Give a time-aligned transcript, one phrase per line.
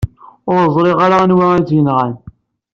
[0.53, 2.13] Ur ẓṛiɣ ara anwa i t-yenɣan.